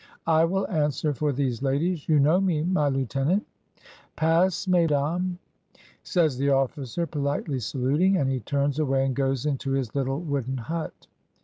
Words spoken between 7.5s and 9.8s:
salut ing, and he turns away and goes into